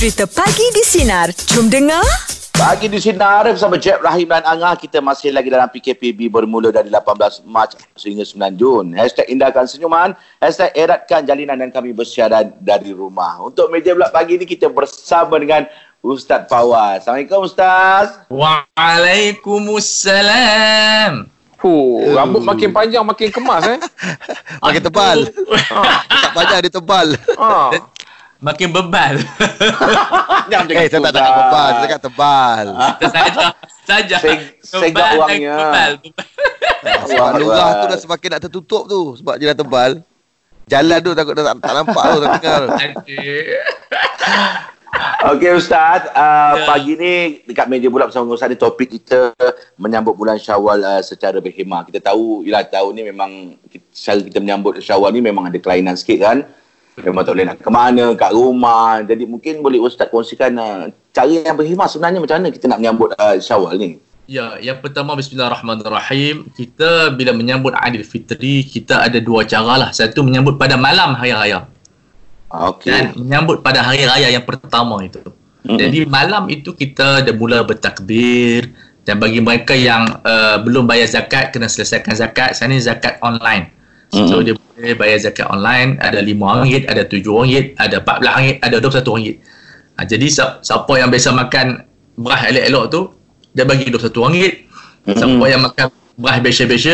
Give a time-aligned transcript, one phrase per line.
[0.00, 1.28] Cerita Pagi di Sinar.
[1.52, 2.00] Jom dengar.
[2.56, 4.72] Pagi di Sinar bersama Jeb Rahim dan Angah.
[4.72, 8.96] Kita masih lagi dalam PKPB bermula dari 18 Mac sehingga 9 Jun.
[8.96, 10.16] Hashtag indahkan senyuman.
[10.40, 13.44] Hashtag eratkan jalinan dan kami bersiaran dari rumah.
[13.44, 15.68] Untuk meja bulat pagi ini kita bersama dengan
[16.00, 17.04] Ustaz Fawaz.
[17.04, 18.24] Assalamualaikum Ustaz.
[18.32, 21.28] Waalaikumsalam.
[21.60, 23.76] Fuh, rambut makin panjang makin kemas eh.
[24.64, 25.28] Makin tebal.
[26.24, 27.20] tak panjang dia tebal.
[27.36, 27.99] Ha.
[28.40, 29.20] Makin bebal.
[30.50, 31.68] Jangan Eh, saya tak cakap tebal.
[31.68, 32.64] Saya cakap tebal.
[33.06, 33.46] saja.
[33.84, 34.16] Saja.
[34.18, 35.28] Seg- segak Bebal.
[35.36, 35.92] Bebal.
[37.04, 39.00] Sebab lurah tu dah semakin nak tertutup tu.
[39.14, 39.90] Sebab dia dah tebal.
[40.66, 42.18] Jalan tu takut dah tak, tak nampak tu.
[42.22, 42.40] Tak.
[42.40, 43.44] Aduh.
[45.30, 46.66] Okey Ustaz, uh, Ya.
[46.66, 47.14] pagi ni
[47.44, 49.30] dekat meja bulat bersama Ustaz ni topik kita
[49.76, 51.84] menyambut bulan Syawal uh, secara berhemah.
[51.84, 53.30] Kita tahu ialah tahun ni memang
[53.66, 56.38] kita, cara kita menyambut Syawal ni memang ada kelainan sikit kan.
[56.98, 59.00] Memang tak boleh nak ke mana, kat rumah.
[59.06, 63.14] Jadi mungkin boleh Ustaz kongsikan uh, cara yang berhemah sebenarnya macam mana kita nak menyambut
[63.14, 64.02] uh, Syawal ni.
[64.30, 66.54] Ya, yang pertama Bismillahirrahmanirrahim.
[66.54, 69.90] Kita bila menyambut Aidilfitri, kita ada dua cara lah.
[69.90, 71.66] Satu menyambut pada malam hari raya.
[72.46, 72.94] Ah, Okey.
[72.94, 75.18] Dan menyambut pada hari raya yang pertama itu.
[75.66, 75.78] Mm-mm.
[75.82, 78.70] Jadi malam itu kita dah mula bertakbir
[79.02, 82.54] dan bagi mereka yang uh, belum bayar zakat kena selesaikan zakat.
[82.54, 83.74] Sekarang ni zakat online.
[84.14, 84.46] So Mm-mm.
[84.46, 86.44] dia boleh bayar zakat online ada RM5,
[86.88, 87.28] ada RM7,
[87.76, 89.20] ada RM14, ada RM21.
[90.00, 91.84] Ha, jadi si- siapa yang biasa makan
[92.16, 93.00] beras elok-elok tu
[93.52, 94.16] dia bagi RM21.
[94.16, 95.16] Mm-mm.
[95.20, 95.86] Siapa yang makan
[96.16, 96.92] beras biasa-biasa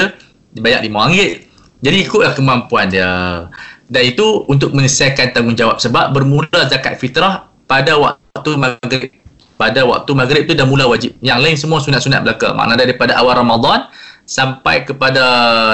[0.51, 1.47] dia bayar RM5.
[1.87, 3.47] Jadi ikutlah kemampuan dia.
[3.87, 9.15] Dan itu untuk menyelesaikan tanggungjawab sebab bermula zakat fitrah pada waktu maghrib.
[9.57, 11.17] Pada waktu maghrib tu dah mula wajib.
[11.25, 12.53] Yang lain semua sunat-sunat belaka.
[12.53, 13.89] Makna daripada awal Ramadan
[14.27, 15.25] sampai kepada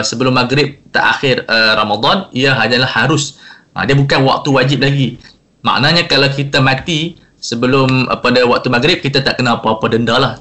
[0.05, 3.41] sebelum maghrib terakhir uh, Ramadan ia hanyalah harus.
[3.73, 5.17] Ha, dia bukan waktu wajib lagi.
[5.65, 10.35] Maknanya kalau kita mati sebelum uh, pada waktu maghrib kita tak kena apa-apa denda lah.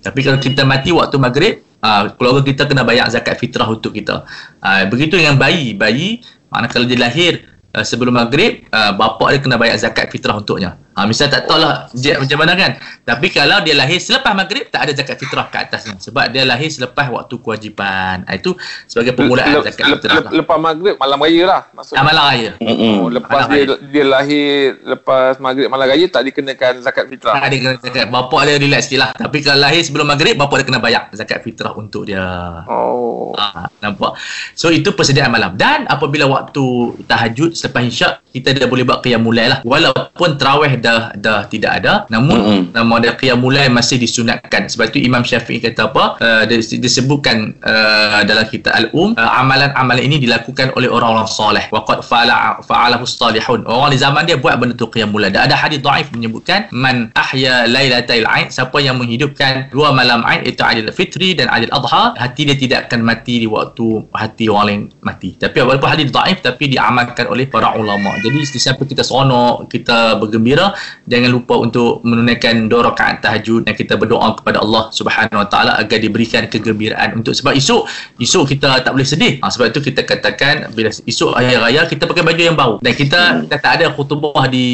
[0.00, 4.24] Tapi kalau kita mati waktu maghrib, uh, keluarga kita kena bayar zakat fitrah untuk kita.
[4.64, 5.76] Uh, begitu dengan bayi.
[5.76, 7.44] Bayi, makna kalau dia lahir
[7.76, 10.80] uh, sebelum maghrib, uh, bapa dia kena bayar zakat fitrah untuknya.
[10.98, 12.74] Ha, misal tak tahu lah Jack macam mana kan.
[13.06, 15.94] Tapi kalau dia lahir selepas maghrib, tak ada zakat fitrah ke atasnya.
[16.02, 18.26] Sebab dia lahir selepas waktu kewajipan.
[18.26, 18.58] Ha, itu
[18.90, 20.14] sebagai permulaan Le- zakat le- fitrah.
[20.18, 20.32] le- lah.
[20.34, 21.98] lepas maghrib malam raya lah maksudnya.
[21.98, 22.50] Ah, malam raya.
[22.58, 22.94] Mm-mm.
[22.98, 24.50] Oh, lepas Malam dia dia lahir
[24.82, 27.38] lepas maghrib malam raya tak dikenakan zakat fitrah.
[27.38, 28.06] Tak ada kena zakat.
[28.10, 29.10] Bapak dia relax sikit lah.
[29.14, 32.26] Tapi kalau lahir sebelum maghrib, bapak dia kena bayar zakat fitrah untuk dia.
[32.66, 33.30] Oh.
[33.38, 34.18] Ha, nampak.
[34.58, 35.54] So itu persediaan malam.
[35.54, 36.64] Dan apabila waktu
[37.06, 39.60] tahajud selepas isyak kita dah boleh buat qiyamul lail lah.
[39.62, 42.60] Walaupun tarawih dah dah tidak ada, namun Mm-mm.
[42.72, 44.72] nama dia qiyamul lail masih disunatkan.
[44.72, 46.04] Sebab itu Imam Syafi'i kata apa?
[46.16, 51.68] Uh, dis- disebutkan uh, dalam kitab Al-Um, uh, amalan-amalan ini dilakukan oleh orang-orang soleh.
[51.68, 53.68] Waqad fa'ala fa'alahu salihun.
[53.68, 55.36] Orang di zaman dia buat benda tu qiyamul lail.
[55.36, 60.48] Dan ada hadis dhaif menyebutkan man ahya lailatal aid, siapa yang menghidupkan dua malam aid
[60.48, 64.66] itu Aidil Fitri dan Aidil Adha, hati dia tidak akan mati di waktu hati orang
[64.70, 65.34] lain mati.
[65.36, 68.14] Tapi walaupun hadis dhaif tapi diamalkan oleh para ulama.
[68.22, 70.72] Jadi di samping kita seronok, kita bergembira,
[71.08, 75.72] jangan lupa untuk menunaikan dua rakaat tahajud dan kita berdoa kepada Allah Subhanahu Wa Taala
[75.80, 79.40] agar diberikan kegembiraan untuk sebab esok esok kita tak boleh sedih.
[79.42, 82.92] Ha, sebab itu kita katakan bila esok hari raya kita pakai baju yang baru dan
[82.94, 84.66] kita kita tak ada khutbah di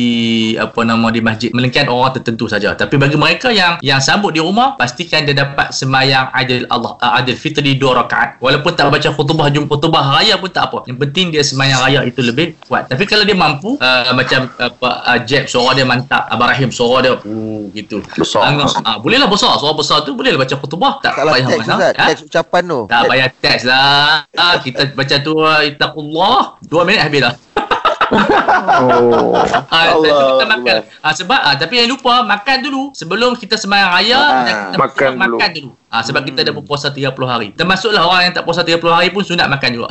[0.59, 2.75] apa nama di masjid melainkan orang tertentu saja.
[2.75, 7.19] Tapi bagi mereka yang yang sambut di rumah pastikan dia dapat sembahyang Aidil Allah uh,
[7.21, 8.39] Aidil Fitri dua rakaat.
[8.41, 10.87] Walaupun tak baca khutbah jumpa khutbah raya pun tak apa.
[10.89, 12.89] Yang penting dia sembahyang raya itu lebih kuat.
[12.91, 16.99] Tapi kalau dia mampu uh, macam apa uh, Jeb suara dia mantap, Abang Rahim suara
[17.07, 18.03] dia uh, gitu.
[18.19, 18.51] Besar.
[18.51, 19.55] Angah, ah, bolehlah besar.
[19.63, 20.99] Suara besar tu bolehlah baca khutbah.
[20.99, 21.87] Tak Taklah payah teks mana.
[21.95, 22.07] Ha?
[22.11, 22.81] Teks ucapan tu.
[22.91, 24.27] Tak payah teks lah.
[24.35, 26.41] Ah, kita baca tu Ittaqullah.
[26.67, 27.35] Dua minit habis dah.
[28.07, 29.33] Oh.
[29.67, 30.47] Ah, Allah kita Allah.
[30.51, 30.75] makan.
[31.01, 35.09] Ah, sebab ah, tapi jangan lupa makan dulu sebelum kita sembahyang raya Ah, kita makan
[35.11, 35.21] dulu.
[35.33, 35.71] makan dulu.
[35.89, 37.49] Ah, sebab kita dah berpuasa 30 hari.
[37.51, 39.89] Termasuklah orang yang tak puasa 30 hari pun sunat makan juga.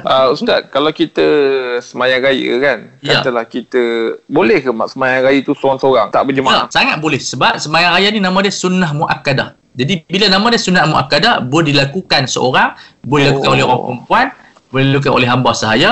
[0.00, 1.24] Uh, Ustaz, kalau kita
[1.80, 3.18] semayang raya kan, Ya.
[3.18, 3.82] katalah kita
[4.24, 6.64] boleh ke mak semayang raya tu seorang-seorang, tak ya, berjemaah?
[6.68, 9.58] sangat boleh sebab sembahyang raya ni nama dia sunnah muakkadah.
[9.72, 13.54] Jadi bila nama dia sunnah muakkadah boleh dilakukan seorang, boleh dilakukan Oh.
[13.54, 14.26] oleh orang perempuan,
[14.68, 15.90] boleh dilakukan oleh hamba sahaya,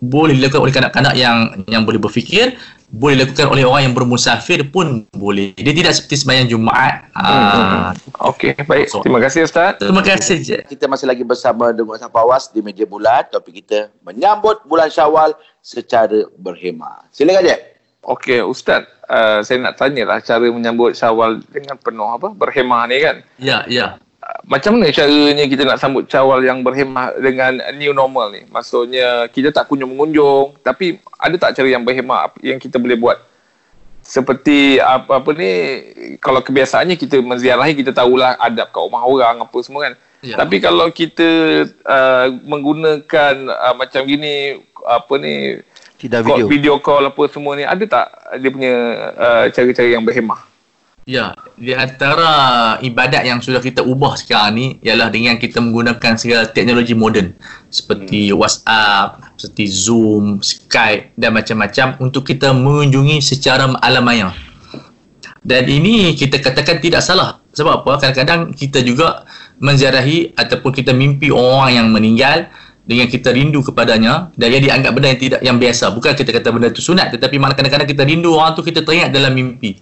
[0.00, 2.56] boleh dilakukan oleh kanak-kanak yang yang boleh berfikir,
[2.88, 5.52] boleh dilakukan oleh orang yang bermusafir pun boleh.
[5.54, 6.94] Dia tidak seperti sembahyang Jumaat.
[7.14, 7.92] Ah,
[8.32, 8.88] Okey, baik.
[8.88, 9.76] So- Terima kasih Ustaz.
[9.78, 10.58] Terima kasih je.
[10.64, 13.28] Kita masih lagi bersama dengan Ustaz Fawaz di meja bulat.
[13.30, 17.06] Topik kita menyambut bulan Syawal secara berhemah.
[17.12, 17.56] Silakan je.
[18.00, 18.88] Okey, Ustaz.
[19.04, 22.32] Uh, saya nak tanyalah cara menyambut Syawal dengan penuh apa?
[22.32, 23.16] Berhemah ni kan.
[23.36, 24.00] Ya, ya.
[24.48, 28.42] Macam mana caranya kita nak sambut Syawal yang berhemah dengan new normal ni?
[28.48, 33.18] Maksudnya kita tak kunjung mengunjung, tapi ada tak cara yang berhemah yang kita boleh buat?
[34.10, 35.52] seperti apa apa ni
[36.18, 39.94] kalau kebiasaannya kita menziarahi kita tahulah adab kat rumah orang apa semua kan.
[40.20, 40.36] Ya.
[40.36, 41.28] Tapi kalau kita
[41.86, 45.62] uh, menggunakan uh, macam gini apa ni
[45.96, 46.50] Tidak call, video.
[46.50, 48.06] video call apa semua ni ada tak
[48.42, 48.74] dia punya
[49.14, 50.49] uh, cara-cara yang berhemah?
[51.08, 56.44] Ya, di antara ibadat yang sudah kita ubah sekarang ni ialah dengan kita menggunakan segala
[56.44, 57.32] teknologi moden
[57.72, 64.28] seperti WhatsApp, seperti Zoom, Skype dan macam-macam untuk kita mengunjungi secara alam maya.
[65.40, 67.40] Dan ini kita katakan tidak salah.
[67.56, 67.92] Sebab apa?
[68.04, 69.24] Kadang-kadang kita juga
[69.56, 72.44] menziarahi ataupun kita mimpi orang yang meninggal
[72.84, 75.96] dengan kita rindu kepadanya dan ia dianggap benda yang tidak yang biasa.
[75.96, 79.10] Bukan kita kata benda itu sunat tetapi mana kadang-kadang kita rindu orang tu kita teringat
[79.10, 79.80] dalam mimpi.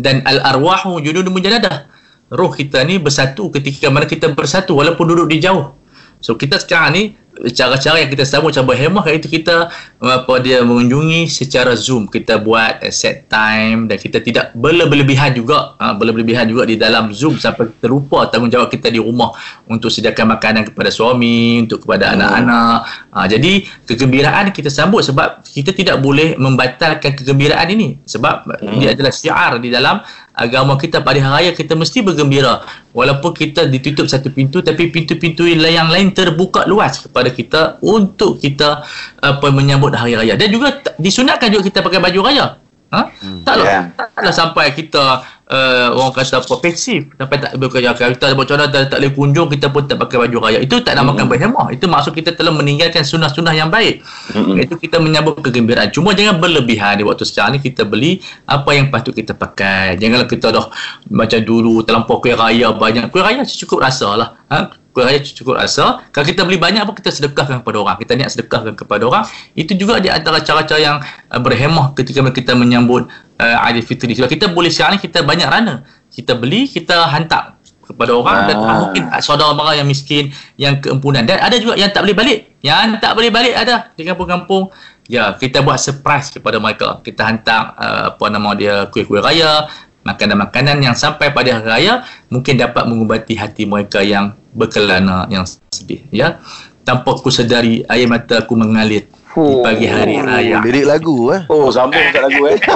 [0.00, 1.92] Dan al-arwahu junudun mujanadah.
[2.32, 5.76] Roh kita ni bersatu ketika mana kita bersatu walaupun duduk di jauh.
[6.24, 7.02] So kita sekarang ni
[7.48, 12.08] cara-cara yang kita sambut cara berhemah iaitu kita apa dia mengunjungi secara Zoom.
[12.08, 17.08] Kita buat uh, set time dan kita tidak berlebihan juga uh, berlebihan juga di dalam
[17.16, 19.32] Zoom sampai kita lupa tanggungjawab kita di rumah
[19.64, 22.78] untuk sediakan makanan kepada suami, untuk kepada anak-anak.
[23.14, 23.52] Uh, jadi
[23.88, 28.76] kegembiraan kita sambut sebab kita tidak boleh membatalkan kegembiraan ini sebab hmm.
[28.76, 30.04] dia adalah syiar di dalam
[30.40, 32.64] agama kita pada hari raya kita mesti bergembira.
[32.96, 38.88] Walaupun kita ditutup satu pintu tapi pintu-pintu yang lain terbuka luas kepada kita untuk kita
[39.20, 40.40] apa menyambut hari raya.
[40.40, 42.56] Dan juga disunatkan juga kita pakai baju raya
[42.94, 43.10] ha?
[43.22, 43.82] Hmm, taklah yeah.
[43.94, 48.90] taklah sampai kita uh, orang kata apa pasif sampai tak bekerja kita buat contoh tak,
[48.90, 50.58] tak boleh kunjung kita pun tak pakai baju raya.
[50.62, 51.32] Itu tak namakan hmm.
[51.32, 54.02] berhemah itu maksud kita telah meninggalkan sunnah-sunnah yang baik.
[54.34, 54.62] Mm-mm.
[54.62, 55.90] itu kita menyambut kegembiraan.
[55.90, 57.58] Cuma jangan berlebihan di waktu sekarang ni.
[57.60, 59.98] Kita beli apa yang patut kita pakai.
[59.98, 60.66] Janganlah kita dah
[61.10, 63.10] macam dulu terlampau kuih raya banyak.
[63.10, 64.28] Kuih raya cukup rasa lah.
[64.50, 64.79] Ha?
[64.90, 66.02] Kuih raya cukup rasa.
[66.10, 67.96] Kalau kita beli banyak pun kita sedekahkan kepada orang.
[67.98, 69.24] Kita niat sedekahkan kepada orang.
[69.54, 70.96] Itu juga di antara cara-cara yang
[71.30, 73.06] uh, berhemah ketika kita menyambut
[73.38, 77.56] uh, Aidilfitri sebab kita boleh sekarang ni kita banyak rana kita beli kita hantar
[77.86, 78.78] kepada orang dan Ah.
[78.86, 82.38] mungkin saudara mara yang miskin yang keempunan dan ada juga yang tak boleh balik.
[82.62, 84.70] Yang tak boleh balik ada di kampung-kampung.
[85.10, 87.02] Ya kita buat surprise kepada mereka.
[87.02, 89.66] Kita hantar uh, apa nama dia kuih-kuih raya
[90.02, 91.94] makanan-makanan yang sampai pada hari raya
[92.32, 96.40] mungkin dapat mengubati hati mereka yang berkelana yang sedih ya
[96.82, 101.42] tanpa ku sedari air mata aku mengalir di pagi hari raya Oh, lirik lagu eh.
[101.46, 102.58] Oh, sambung kat lagu eh.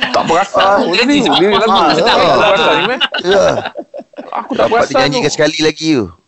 [0.00, 0.80] Tak berasa.
[0.80, 1.76] Oh, jadi, ni dia lagu.
[1.76, 3.00] ah, Tak berasa ni, meh.
[3.20, 3.44] Ya.
[4.22, 4.90] Aku tak Dapat berasa.
[4.92, 5.34] dinyanyikan tu.
[5.34, 6.06] sekali lagi tu.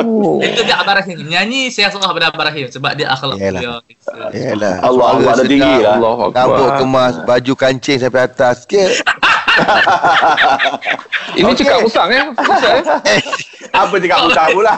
[0.00, 0.42] Oh.
[0.42, 3.62] itu dia Abah Rahim nyanyi saya serah pada Abah Rahim sebab dia akhlak Yalah.
[3.62, 4.74] dia Yalah.
[4.82, 5.94] Allah, Allah, Suara ada tinggi lah.
[5.94, 6.34] Allah Akbar.
[6.34, 8.90] Rambut kemas, baju kancing sampai atas sikit.
[11.30, 11.62] Ini Okey.
[11.62, 12.24] cakap usang eh.
[12.34, 12.74] Usang
[13.06, 13.22] eh.
[13.80, 14.74] Apa cakap usah pula?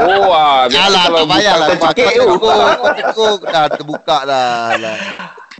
[0.00, 0.64] Oh, wah.
[0.64, 1.66] biasa Alah, tak payahlah.
[1.66, 2.24] Kau tercekik tu.
[2.24, 3.38] tekuk, kau tekuk.
[3.44, 4.96] Dah terbuka dah.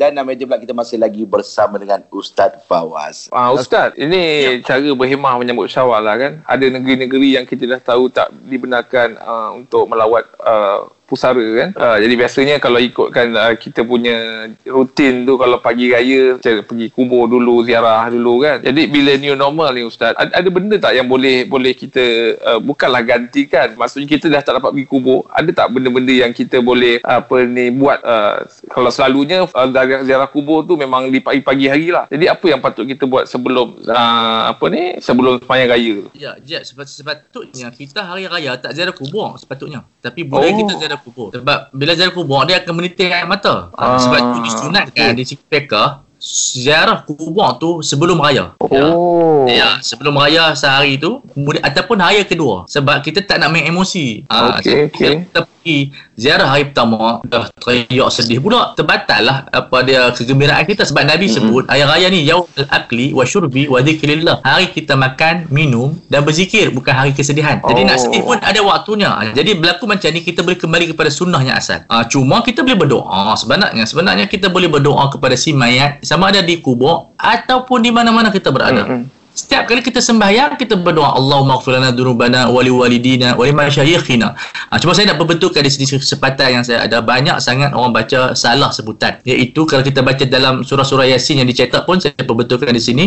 [0.00, 3.28] Dan nama meja pula kita masih lagi bersama dengan Ustaz Fawaz.
[3.28, 6.32] Ah, Ustaz, ini cara berhemah menyambut syawal lah kan.
[6.48, 11.70] Ada negeri-negeri yang kita dah tahu tak dibenarkan uh, untuk melawat uh, pusara kan.
[11.76, 16.88] Uh, jadi biasanya kalau ikutkan uh, kita punya rutin tu kalau pagi raya macam pergi
[16.88, 18.64] kubur dulu, ziarah dulu kan.
[18.64, 22.00] Jadi bila new normal ni Ustaz, ada, ada benda tak yang boleh boleh kita
[22.40, 23.76] uh, bukanlah gantikan.
[23.76, 25.28] Maksudnya kita dah tak dapat pergi kubur.
[25.28, 29.68] Ada tak benda-benda yang kita boleh apa ni buat uh, kalau selalunya uh,
[30.06, 32.06] ziarah, kubur tu memang di pagi-pagi hari lah.
[32.08, 36.08] Jadi apa yang patut kita buat sebelum uh, apa ni sebelum sembahyang raya tu?
[36.14, 39.82] Ya, sepat, sepatutnya kita hari raya tak ziarah kubur sepatutnya.
[40.00, 40.58] Tapi boleh Oh.
[40.62, 41.28] kita ziarah kubur.
[41.34, 43.68] Sebab bila ziarah kubur dia akan menitik air mata.
[43.74, 43.94] Ah.
[43.94, 44.00] Ah.
[44.00, 48.54] Sebab itu disunatkan di segi fiqah ziarah kubur tu sebelum raya.
[48.70, 48.86] Ya.
[48.86, 49.44] Oh.
[49.50, 54.22] Ya, sebelum raya sehari tu kemudian ataupun hari kedua sebab kita tak nak main emosi.
[54.30, 55.12] Ah, Okey, so, okey.
[55.26, 60.82] Kita pergi ziarah hari pertama dah teriak sedih pula terbatal lah apa dia kegembiraan kita
[60.82, 61.34] sebab Nabi Mhm.
[61.38, 64.42] sebut hari raya ni yaumul akli wa syurbi wa dzikrillah.
[64.42, 67.62] Hari kita makan, minum dan berzikir bukan hari kesedihan.
[67.62, 68.02] Jadi nak Oh.
[68.10, 69.14] sedih pun ada waktunya.
[69.30, 71.86] Jadi berlaku macam ni kita boleh kembali kepada sunnah yang asal.
[71.86, 76.42] Ah, cuma kita boleh berdoa sebenarnya sebenarnya kita boleh berdoa kepada si mayat sama ada
[76.42, 78.82] di kubur ataupun di mana-mana kita berada.
[78.82, 79.21] Mm-mm.
[79.32, 84.36] Setiap kali kita sembahyang kita berdoa Allahumma ighfir lana dzunubana wa liwalidina wa limasyayikhina.
[84.68, 88.36] Ha, cuma saya nak perbetulkan di sini kesempatan yang saya ada banyak sangat orang baca
[88.36, 89.24] salah sebutan.
[89.24, 93.04] Iaitu kalau kita baca dalam surah-surah Yasin yang dicetak pun saya perbetulkan di sini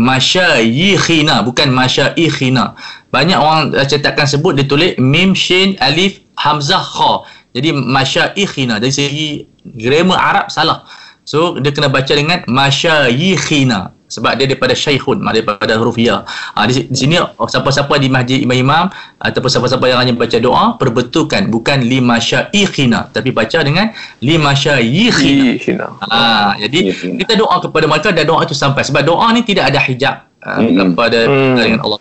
[0.00, 2.72] masyayikhina bukan masyayikhina.
[3.12, 7.28] Banyak orang cetakan sebut dia tulis mim shin alif hamzah kha.
[7.52, 9.28] Jadi masyayikhina dari segi
[9.76, 10.88] grammar Arab salah.
[11.28, 16.64] So dia kena baca dengan masyayikhina sebab dia daripada syekhun mak daripada huruf ya ha,
[16.64, 18.88] di, di sini oh, siapa-siapa di masjid imam-imam
[19.20, 23.92] ataupun siapa-siapa yang hanya baca doa perbetulkan bukan lima syaikhina tapi baca dengan
[24.24, 25.86] lima syaikhina Hina.
[26.08, 27.20] ha, jadi Yikhina.
[27.20, 28.82] kita doa kepada mereka dan doa itu sampai.
[28.86, 31.54] Sebab doa ni tidak ada hijab kepada Mm.
[31.58, 32.00] dengan Allah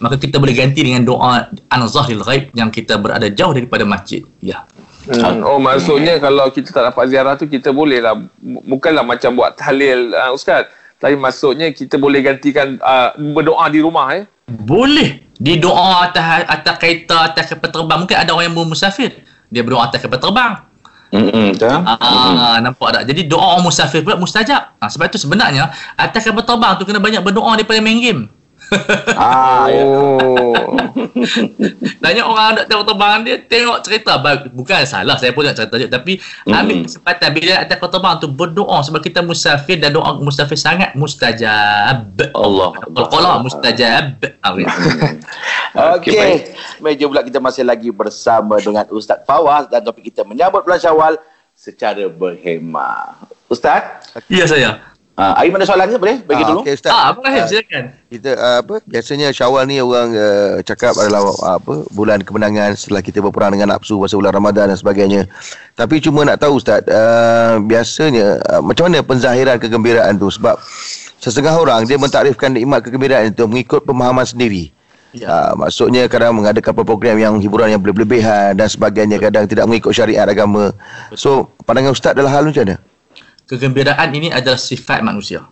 [0.00, 4.24] maka kita boleh ganti dengan doa an zahril ghaib yang kita berada jauh daripada masjid.
[4.40, 4.64] Ya.
[5.04, 5.44] Hmm.
[5.44, 9.56] Oh maksudnya kalau kita tak dapat ziarah tu kita boleh lah bu- bukanlah macam buat
[9.56, 10.68] tahlil uh, ustaz
[11.00, 16.74] tapi maksudnya kita boleh gantikan uh, berdoa di rumah eh boleh di doa atas atas
[16.76, 20.54] kereta atas kapal terbang mungkin ada orang yang bermusafir dia berdoa atas kapal terbang
[21.10, 21.74] Hmm, betul.
[21.74, 23.02] Ah, nampak tak?
[23.10, 24.78] Jadi doa orang musafir pula mustajab.
[24.78, 28.30] Ah, sebab itu sebenarnya atas kapal terbang tu kena banyak berdoa daripada main game.
[29.18, 29.82] Ah, ya.
[29.82, 30.78] oh
[32.04, 34.12] Banyak orang ada tengok terbang dia tengok cerita
[34.50, 36.54] bukan salah saya pun nak cerita je tapi Mm-mm.
[36.54, 40.94] ambil kesempatan bila atas kapal terbang tu berdoa sebab kita musafir dan doa musafir sangat
[40.94, 42.12] mustajab.
[42.36, 42.70] Allah.
[42.94, 44.04] Al-Qalam mustajab.
[44.20, 44.68] Ya.
[45.96, 46.12] Okey.
[46.12, 46.32] Okay.
[46.82, 51.14] Meja pula kita masih lagi bersama dengan Ustaz Fawaz dan topik kita menyambut bulan Syawal
[51.56, 53.20] secara berhemah.
[53.50, 54.78] Ustaz, Ya saya.
[55.16, 56.16] Uh, Aim ada soalan ke boleh?
[56.22, 56.60] Bagi Ah, dulu.
[56.62, 56.90] Okey Ustaz.
[56.92, 57.82] Ah, Abang Rahim Ah, silakan.
[58.06, 63.02] kita uh, apa biasanya Syawal ni orang uh, cakap adalah uh, apa bulan kemenangan setelah
[63.02, 65.26] kita berperang dengan nafsu masa bulan Ramadan dan sebagainya.
[65.74, 70.58] Tapi cuma nak tahu Ustaz, uh, biasanya uh, macam mana penzahiran kegembiraan tu sebab
[71.20, 74.72] setengah orang dia mentakrifkan nikmat kegembiraan itu mengikut pemahaman sendiri.
[75.10, 75.26] Ya.
[75.26, 80.22] Uh, maksudnya kadang mengadakan program yang hiburan yang berlebihan dan sebagainya kadang tidak mengikut syariat
[80.22, 80.70] agama.
[81.18, 82.76] So pandangan Ustaz dalam hal macam mana?
[83.50, 85.42] Kegembiraan ini adalah sifat manusia.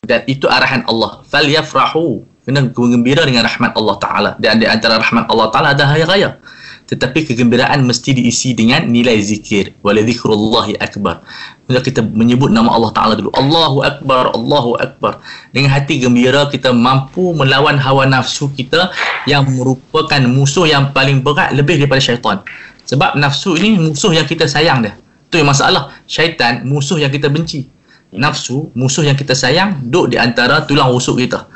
[0.00, 1.20] Dan itu arahan Allah.
[1.28, 2.24] Falyafrahu.
[2.42, 4.30] Kena bergembira dengan rahmat Allah taala.
[4.40, 6.40] Dan di antara rahmat Allah taala ada hari raya.
[6.90, 9.78] Tetapi kegembiraan mesti diisi dengan nilai zikir.
[9.86, 11.22] Waladzikrullahi akbar.
[11.70, 13.30] Bila kita menyebut nama Allah taala dulu.
[13.38, 15.22] Allahu akbar Allahu akbar.
[15.54, 18.90] Dengan hati gembira kita mampu melawan hawa nafsu kita
[19.30, 22.42] yang merupakan musuh yang paling berat lebih daripada syaitan.
[22.90, 24.98] Sebab nafsu ini musuh yang kita sayang dia
[25.32, 25.96] itu yang masalah.
[26.04, 27.64] Syaitan musuh yang kita benci.
[28.12, 31.48] Nafsu musuh yang kita sayang duduk di antara tulang rusuk kita.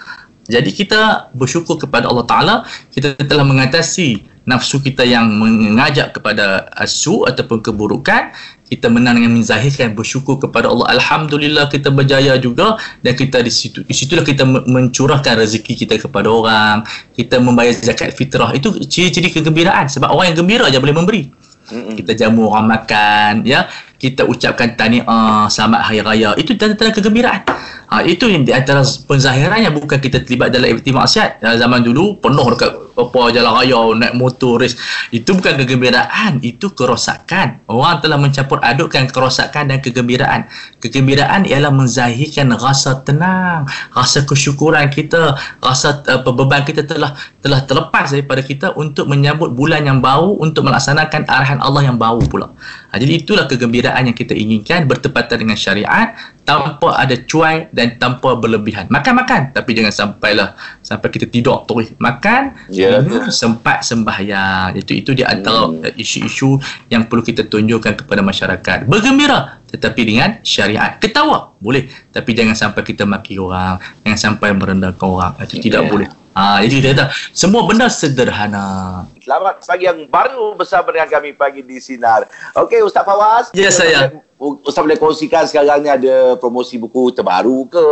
[0.48, 2.54] Jadi kita bersyukur kepada Allah Ta'ala
[2.94, 8.30] kita telah mengatasi nafsu kita yang mengajak kepada asu ataupun keburukan
[8.70, 13.82] kita menang dengan menzahirkan bersyukur kepada Allah Alhamdulillah kita berjaya juga dan kita di situ
[13.82, 16.86] di situlah kita men- mencurahkan rezeki kita kepada orang
[17.18, 21.22] kita membayar zakat fitrah itu ciri-ciri kegembiraan sebab orang yang gembira je boleh memberi
[21.70, 23.66] Kita jamu orang makan ya.
[23.96, 26.30] Kita ucapkan tahniah selamat hari raya.
[26.38, 27.42] Itu tanda-tanda kegembiraan.
[27.86, 31.42] Ha, itu yang di antara penzahirannya bukan kita terlibat dalam aktiviti maksiat.
[31.42, 34.74] Zaman dulu penuh dekat apa jalan raya naik motor race.
[35.12, 37.62] Itu bukan kegembiraan itu kerosakan.
[37.68, 40.48] Orang telah mencampur adukkan kerosakan dan kegembiraan.
[40.80, 48.10] Kegembiraan ialah menzahirkan rasa tenang rasa kesyukuran kita rasa uh, beban kita telah telah terlepas
[48.10, 52.50] daripada kita untuk menyambut bulan yang baru untuk melaksanakan arahan Allah yang baru pula.
[52.90, 58.38] Ha, jadi itulah kegembiraan yang kita inginkan bertepatan dengan syariat tanpa ada cuai dan tanpa
[58.38, 58.86] berlebihan.
[58.88, 64.78] Makan-makan tapi jangan sampailah sampai kita tidur terus makan minum sempat sembahyang.
[64.78, 65.82] Itu itu di antara Hmm.
[65.82, 65.98] hmm.
[65.98, 66.56] isu-isu
[66.88, 68.86] yang perlu kita tunjukkan kepada masyarakat.
[68.86, 70.96] Bergembira tetapi dengan syariat.
[71.02, 71.90] Ketawa boleh.
[72.14, 75.32] Tapi jangan sampai kita maki orang jangan sampai merendahkan orang.
[75.42, 75.90] Itu tidak Ya.
[75.90, 79.08] boleh Ah, jadi kita kata semua benda sederhana.
[79.24, 82.28] Selamat pagi yang baru bersama dengan kami pagi di Sinar.
[82.52, 83.48] Okey Ustaz Fawaz.
[83.56, 84.20] Ya, saya.
[84.36, 87.88] Ustaz boleh kongsikan sekarang ni ada promosi buku terbaru ke?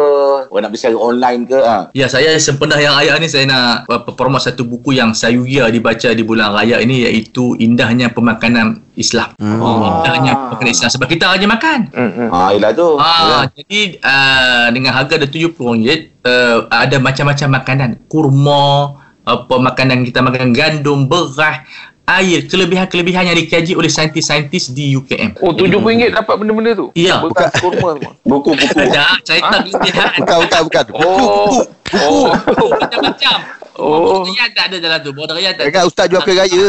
[0.53, 1.57] Orang nak secara online ke?
[1.57, 1.89] Ha.
[1.97, 6.13] Ya, saya sempena yang raya ni saya nak promote satu buku yang saya ya dibaca
[6.13, 9.35] di bulan raya ini iaitu Indahnya Pemakanan Islam.
[9.39, 9.59] Hmm.
[9.59, 10.03] Oh.
[10.03, 11.81] Indahnya Pemakanan Islam sebab kita rajin makan.
[11.91, 12.29] Hmm.
[12.31, 12.89] Ha, yelah tu.
[12.99, 20.23] Ah, jadi uh, dengan harga dia RM70 uh, ada macam-macam makanan, kurma, apa makanan kita
[20.23, 21.65] makan gandum, beras,
[22.05, 25.41] air, kelebihan-kelebihan yang dikaji oleh saintis-saintis di UKM.
[25.41, 26.87] Oh RM7 dapat benda-benda tu?
[26.93, 27.25] Ya.
[27.25, 28.13] Bukan kurma semua.
[28.31, 28.79] Buku-buku.
[28.79, 30.09] Ada cerita kelebihan.
[30.21, 30.85] Bukan, bukan, bukan.
[31.01, 31.65] Oh.
[32.05, 32.29] Oh.
[32.77, 33.64] Macam-macam.
[33.75, 34.23] Oh.
[34.23, 35.11] Border Ryan tak ada dalam tu.
[35.11, 35.71] Border Ryan tak ada.
[35.75, 36.69] Jangan Ustaz jual kuih raya.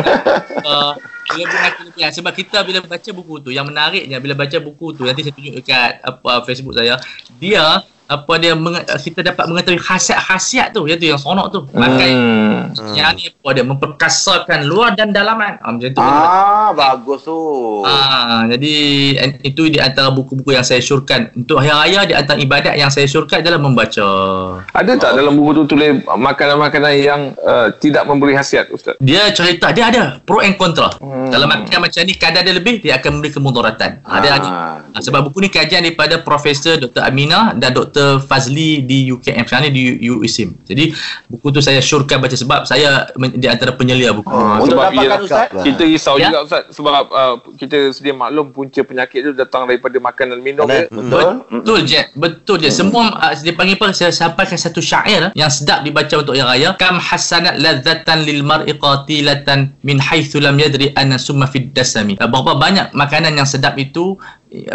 [0.70, 0.92] uh,
[1.30, 5.34] kelebihan-kelebihan sebab kita bila baca buku tu yang menariknya bila baca buku tu nanti saya
[5.34, 6.98] tunjuk dekat apa Facebook saya
[7.38, 12.58] dia apa dia menge- kita dapat mengetahui khasiat-khasiat tu iaitu yang sonok tu makan Hmm.
[12.92, 17.38] yang ni apa dia memperkasakan luar dan dalaman ah, macam tu Ah, bagus tu.
[17.82, 18.74] Ah, jadi
[19.40, 23.06] itu di antara buku-buku yang saya syorkan untuk hari raya di antara ibadat yang saya
[23.06, 24.08] syorkan adalah membaca.
[24.72, 28.98] Ada tak dalam buku tu tulis makanan-makanan yang uh, tidak memberi khasiat Ustaz?
[28.98, 30.90] Dia cerita dia ada pro and contra.
[30.96, 31.30] Hmm.
[31.30, 34.02] Kalau makan macam ni kadar dia lebih dia akan memberi kemudaratan.
[34.02, 34.18] Ah.
[34.18, 34.48] Dia ada.
[34.48, 34.76] Ah.
[34.90, 37.00] Ah, sebab buku ni kajian daripada Profesor Dr.
[37.00, 37.99] Aminah dan Dr.
[38.00, 38.24] Dr.
[38.24, 40.56] Fazli di UKM sekarang ni di UISIM.
[40.64, 40.96] Jadi
[41.28, 44.32] buku tu saya syorkan baca sebab saya di antara penyelia buku.
[44.32, 45.48] Untuk sebab dapatkan ia- Ustaz?
[45.60, 46.32] Kita risau Ya.
[46.32, 50.64] juga Ustaz sebab uh, kita sedia maklum punca penyakit tu datang daripada makan dan minum
[50.64, 50.88] Makanan.
[50.88, 50.96] ya.
[50.96, 51.24] Betul?
[51.52, 52.70] Betul je, betul je.
[52.72, 53.92] Semua uh, dia panggil apa?
[53.92, 56.72] Saya sampaikan satu syair uh, yang sedap dibaca untuk yang raya.
[56.80, 62.16] Kam hasanat ladzatan lil mar'i qatilatan min haitsu lam yadri anna summa fid dasami.
[62.16, 64.16] Uh, berapa banyak makanan yang sedap itu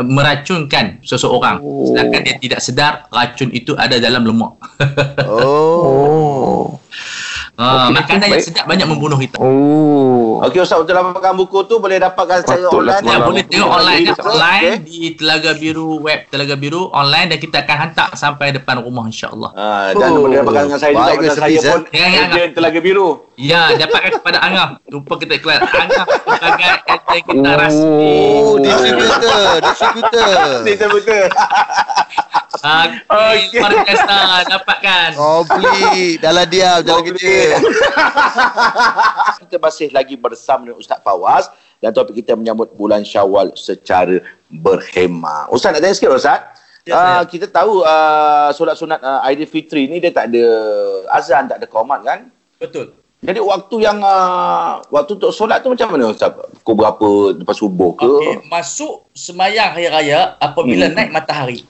[0.03, 1.60] meracunkan seseorang.
[1.60, 1.91] Oh.
[1.91, 4.53] Sedangkan dia tidak sedar racun itu ada dalam lemak.
[5.25, 6.79] Oh.
[7.56, 7.64] Oh.
[7.64, 8.44] uh, Okey, makanan yang baik.
[8.44, 9.40] sedap banyak membunuh kita.
[9.40, 10.44] Oh.
[10.44, 13.08] Okey Ustaz untuk dapatkan buku tu boleh dapatkan secara Patutlah online.
[13.08, 14.16] Ya, boleh tengok online kan?
[14.26, 19.06] online di Telaga Biru web Telaga Biru online dan kita akan hantar sampai depan rumah
[19.06, 19.50] insya-Allah.
[19.52, 20.22] Ah, dan Oh.
[20.22, 21.82] boleh dapatkan dengan saya juga Baik, pasal saya pun?
[21.90, 23.10] Ya, ya, Telaga Biru.
[23.36, 24.68] Ya, dapatkan kepada Angah.
[24.86, 25.60] Lupa kita iklan.
[25.60, 27.56] Angah sebagai ejen kita Oh.
[27.56, 28.16] rasmi.
[28.38, 30.36] Oh, distributor, distributor.
[30.68, 31.24] Betul.
[32.60, 34.16] Okey, luar biasa
[34.48, 35.10] dapatkan.
[35.16, 36.18] Komplit.
[36.20, 37.36] Dalam diam, jalan kerja.
[39.46, 45.52] kita masih lagi bersama dengan Ustaz Fawaz dan topik kita menyambut bulan Syawal secara berhemah.
[45.52, 46.42] Ustaz nak tanya sikit Ustaz.
[46.86, 50.46] Ya, uh, kita tahu uh, solat sunat uh, Aidilfitri ni dia tak ada
[51.18, 52.30] azan, tak ada qomat kan?
[52.62, 52.94] Betul.
[53.26, 56.30] Jadi waktu yang uh, waktu untuk solat tu macam mana Ustaz?
[56.62, 57.08] Pukul berapa
[57.42, 58.06] lepas subuh ke?
[58.06, 60.94] Okey, masuk semayang hari raya apabila Hmm.
[60.94, 61.66] naik matahari.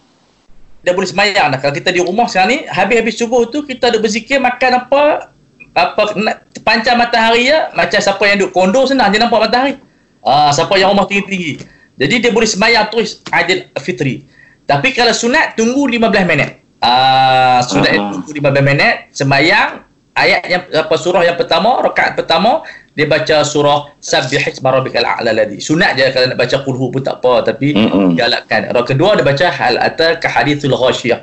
[0.85, 1.57] Dah boleh semayang dah.
[1.57, 5.33] Kalau kita di rumah sekarang ni, habis-habis subuh tu kita ada berzikir makan apa
[5.75, 9.73] apa nak pancar matahari ya macam siapa yang duduk kondo senang je nampak matahari.
[10.21, 11.65] Ah, siapa yang rumah tinggi-tinggi.
[11.97, 14.29] Jadi dia boleh semayang terus Aidil Fitri.
[14.65, 16.61] Tapi kalau sunat tunggu 15 minit.
[16.79, 17.97] Ah, sunat Ah.
[17.97, 19.83] uh tunggu 15 minit semayang
[20.15, 22.63] ayat yang apa surah yang pertama rakaat pertama
[22.95, 25.59] dia baca surah sabbih rabbikal a'la ladzi.
[25.59, 28.15] Sunat je kalau nak baca qul hu pun tak apa tapi Mm-mm.
[28.15, 28.71] galakkan.
[28.71, 31.19] Rakaat kedua dia baca hal ataka hadithul ghashiyah.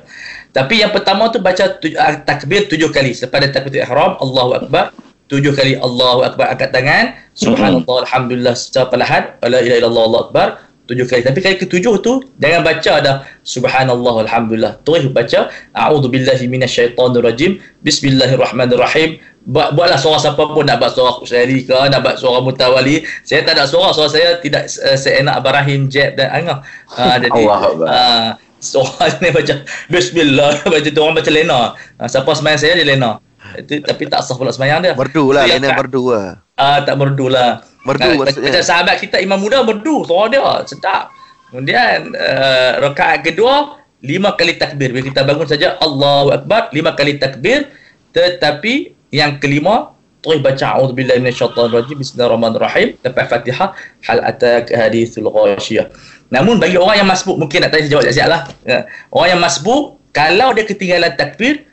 [0.52, 3.16] Tapi yang pertama tu baca tuj- ah, takbir tujuh kali.
[3.16, 4.92] Selepas takbir ihram, Allahu Akbar.
[5.32, 7.16] Tujuh kali Allahu Akbar angkat tangan.
[7.32, 9.22] Subhanallah, Alhamdulillah secara perlahan.
[9.48, 10.48] La ilaha illallah, Allahu Akbar.
[10.82, 11.22] Tujuh kali.
[11.22, 13.16] Tapi kali ketujuh tu, jangan baca dah.
[13.46, 14.82] Subhanallah, Alhamdulillah.
[14.82, 15.46] Terus baca.
[15.78, 17.62] A'udhu billahi minasyaitanir rajim.
[17.86, 19.22] Bismillahirrahmanirrahim.
[19.46, 23.06] Buat, buatlah suara siapa pun nak buat suara Kusyairi ke, nak buat suara Mutawali.
[23.22, 26.58] Saya tak ada suara, suara saya tidak uh, seenak Abarahim, Jeb dan Angah.
[26.90, 28.28] Uh, jadi, uh,
[28.62, 33.18] Seorang ni baca Bismillah Baca tu orang baca lena ha, Siapa semayang saya dia lena
[33.58, 36.26] itu, Tapi tak sah pula semayang dia Merdu lah, Itu yang lainnya tak- merdu lah.
[36.54, 38.50] Ah tak merdu lah Merdu Ah, maksudnya.
[38.54, 41.10] Macam sahabat kita Imam Muda merdu Suara dia sedap
[41.50, 47.18] Kemudian uh, Rakaat kedua Lima kali takbir Bila kita bangun saja Allahu Akbar Lima kali
[47.18, 47.70] takbir
[48.14, 53.74] Tetapi Yang kelima Terus baca A'udzubillahi minasyaitanirrajim Bismillahirrahmanirrahim Lepas Fatihah
[54.06, 55.90] Hal atak hadithul ghashiyah
[56.30, 58.86] Namun bagi orang yang masbuk Mungkin nak tanya jawab siap-siap lah Ya.
[59.10, 61.66] Orang yang masbuk Kalau dia ketinggalan takbir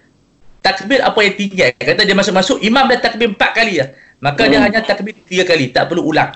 [0.60, 1.70] takbir apa yang tinggal.
[1.80, 3.90] Kata dia masuk-masuk, imam dah takbir empat kali lah.
[4.20, 5.72] Maka dia hanya takbir tiga kali.
[5.72, 6.36] Tak perlu ulang.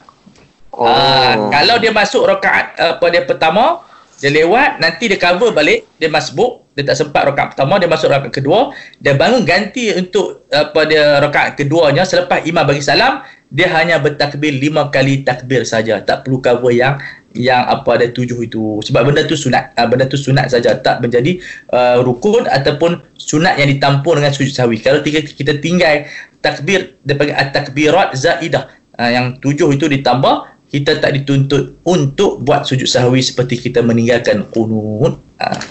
[0.74, 0.90] Oh.
[0.90, 3.86] Ah, kalau dia masuk rakaat apa dia pertama,
[4.18, 8.10] dia lewat, nanti dia cover balik, dia masbuk, dia tak sempat rakaat pertama, dia masuk
[8.10, 13.22] rakaat kedua, dia bangun ganti untuk apa dia rakaat keduanya selepas imam bagi salam,
[13.54, 16.02] dia hanya bertakbir lima kali takbir saja.
[16.02, 16.98] Tak perlu cover yang
[17.34, 18.82] yang apa ada tujuh itu.
[18.86, 19.74] Sebab benda tu sunat.
[19.78, 20.78] Uh, benda tu sunat saja.
[20.78, 21.42] Tak menjadi
[21.74, 24.82] uh, rukun ataupun sunat yang ditampung dengan sujud sahwi.
[24.82, 26.06] Kalau kita, kita tinggal
[26.42, 28.70] takbir dia panggil at-takbirat zaidah.
[28.98, 34.46] Uh, yang tujuh itu ditambah kita tak dituntut untuk buat sujud sahwi seperti kita meninggalkan
[34.50, 35.62] qunut uh,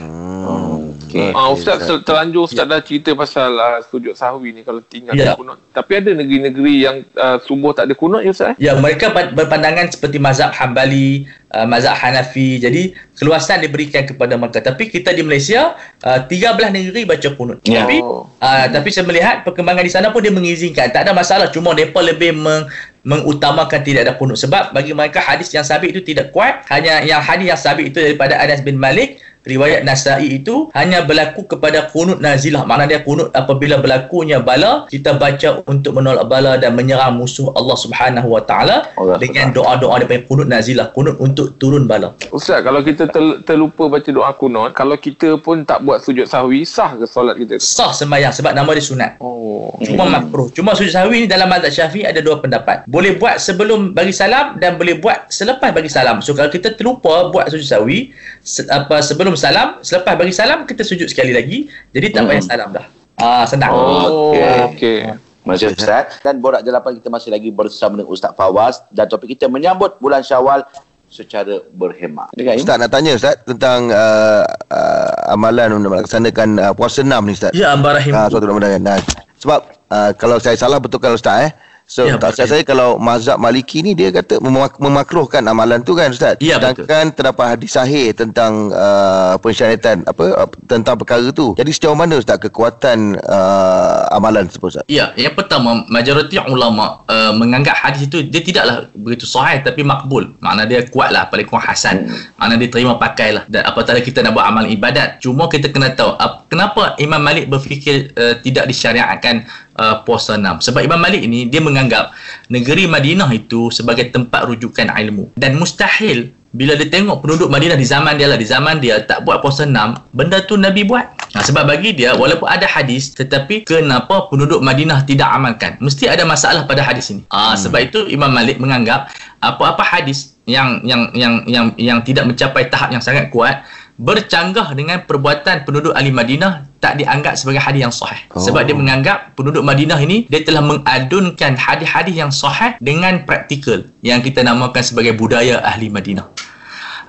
[0.00, 0.89] Hmm.
[1.10, 1.30] Okey.
[1.32, 5.34] Ah, Ustaz ter- terlanjur Ustaz dah cerita pasal uh, sujud sahwi ni kalau tinggal Ya.
[5.34, 5.58] kunut.
[5.68, 8.54] Tapi ada negeri-negeri yang uh, subuh tak ada kunut ya Ustaz?
[8.54, 8.56] eh?
[8.62, 12.56] Ya, mereka pa- berpandangan seperti mazhab Hambali, uh, mazhab Hanafi.
[12.56, 14.62] Jadi, keluasan diberikan kepada mereka.
[14.62, 17.58] Tapi kita di Malaysia, uh, 13 negeri baca kunut.
[17.62, 17.82] Ya.
[17.82, 18.30] Tapi, Oh.
[18.38, 20.88] uh, tapi saya melihat perkembangan di sana pun dia mengizinkan.
[20.88, 21.50] Tak ada masalah.
[21.50, 22.70] Cuma mereka lebih meng,
[23.00, 24.36] mengutamakan tidak ada kunut.
[24.36, 26.62] Sebab bagi mereka hadis yang sabit itu tidak kuat.
[26.68, 31.48] Hanya yang hadis yang sabit itu daripada Anas bin Malik riwayat Nasai itu hanya berlaku
[31.48, 32.68] kepada kunut nazilah.
[32.68, 37.76] Makna dia kunut apabila berlakunya bala, kita baca untuk menolak bala dan menyerang musuh Allah
[37.76, 38.76] Subhanahu Wa Taala
[39.16, 42.12] dengan doa-doa daripada kunut nazilah, kunut untuk turun bala.
[42.32, 46.68] Ustaz, kalau kita ter- terlupa baca doa kunut, kalau kita pun tak buat sujud sahwi,
[46.68, 47.56] sah ke solat kita?
[47.56, 49.10] Sah sembahyang sebab nama dia sunat.
[49.24, 49.72] Oh.
[49.80, 50.52] Cuma makruh.
[50.52, 52.84] Cuma sujud sahwi ni dalam mazhab Syafi'i ada dua pendapat.
[52.84, 56.20] Boleh buat sebelum bagi salam dan boleh buat selepas bagi salam.
[56.20, 60.80] So kalau kita terlupa buat sujud sahwi se- apa sebelum salam, selepas bagi salam kita
[60.80, 61.66] sujud sekali lagi.
[61.90, 62.50] Jadi tak payah Hmm.
[62.50, 62.86] salam dah.
[63.16, 63.70] Ah senang.
[63.70, 64.56] Oh, Okey.
[64.70, 64.98] okey.
[65.40, 66.04] Terima kasih Ustaz.
[66.20, 70.20] Dan Borak Jalapan kita masih lagi bersama dengan Ustaz Fawaz dan topik kita menyambut bulan
[70.20, 70.64] Syawal
[71.06, 72.30] secara berhemah.
[72.32, 77.32] Dengar Ustaz nak tanya Ustaz tentang uh, uh, amalan untuk melaksanakan uh, puasa enam ni
[77.32, 77.50] Ustaz.
[77.50, 78.12] Ya, Amba Rahim.
[78.12, 78.78] Ah, suatu Ramadan.
[78.78, 79.00] Nah,
[79.36, 81.52] sebab uh, kalau saya salah betulkan Ustaz eh.
[81.90, 82.46] So, Ya, tak betul.
[82.46, 86.38] saya kalau mazhab Maliki ni dia kata memak- memakruhkan amalan tu kan Ustaz.
[86.38, 86.86] Ya, betul.
[86.86, 91.58] Sedangkan terdapat hadis sahih tentang uh, pensyariatan apa uh, tentang perkara tu.
[91.58, 94.84] Jadi sejauh mana Ustaz kekuatan uh, amalan tersebut Ustaz?
[94.86, 100.30] Ya, yang pertama, majoriti ulama uh, menganggap hadis itu dia tidaklah begitu sahih tapi makbul.
[100.38, 102.06] Makna dia kuatlah, paling kurang hasan.
[102.38, 103.50] Makna dia terima pakailah.
[103.50, 105.18] Dan apatah kita nak buat amal ibadat.
[105.18, 109.42] Cuma kita kena tahu ap, kenapa Imam Malik berfikir uh, tidak disyariatkan
[109.80, 110.60] uh, puasa enam.
[110.60, 112.12] Sebab Imam Malik ini dia menganggap
[112.52, 115.32] negeri Madinah itu sebagai tempat rujukan ilmu.
[115.40, 119.22] Dan mustahil bila dia tengok penduduk Madinah di zaman dia lah, di zaman dia tak
[119.22, 121.06] buat puasa enam, benda tu Nabi buat.
[121.30, 125.78] Ha, sebab bagi dia, walaupun ada hadis, tetapi kenapa penduduk Madinah tidak amalkan?
[125.78, 127.22] Mesti ada masalah pada hadis ini.
[127.30, 132.66] Ha, Sebab itu Imam Malik menganggap apa-apa hadis yang yang yang yang yang tidak mencapai
[132.66, 133.62] tahap yang sangat kuat,
[134.00, 138.16] bercanggah dengan perbuatan penduduk ahli Madinah tak dianggap sebagai hadis yang sahih.
[138.32, 138.40] Oh.
[138.40, 144.24] Sebab dia menganggap penduduk Madinah ini dia telah mengadunkan hadis-hadis yang sahih dengan praktikal yang
[144.24, 146.24] kita namakan sebagai budaya ahli Madinah.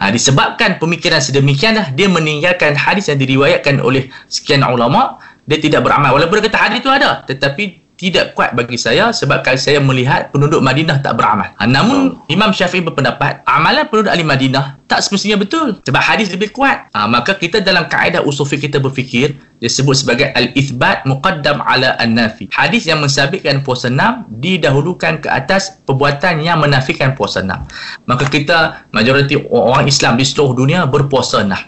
[0.03, 6.17] Ha, disebabkan pemikiran sedemikianlah dia meninggalkan hadis yang diriwayatkan oleh sekian ulama dia tidak beramal
[6.17, 10.33] walaupun dia kata hadis itu ada tetapi tidak kuat bagi saya sebab kalau saya melihat
[10.33, 11.53] penduduk Madinah tak beramal.
[11.61, 16.49] Ha, namun Imam Syafi'i berpendapat amalan penduduk ahli Madinah tak semestinya betul sebab hadis lebih
[16.49, 16.89] kuat.
[16.97, 22.49] Ha, maka kita dalam kaedah usul fiqh kita berfikir disebut sebagai al-ithbat muqaddam ala an-nafi.
[22.49, 27.69] Hadis yang mensabitkan puasa enam didahulukan ke atas perbuatan yang menafikan puasa enam.
[28.09, 31.61] Maka kita majoriti orang Islam di seluruh dunia berpuasa enam